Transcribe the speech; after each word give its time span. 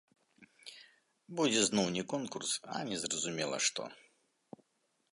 Будзе 1.41 1.61
зноў 1.67 1.87
не 1.97 2.03
конкурс, 2.15 2.51
а 2.79 2.81
незразумела 2.91 3.57
што! 3.71 3.83